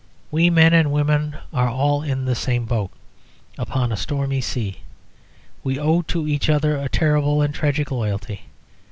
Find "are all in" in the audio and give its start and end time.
1.53-2.25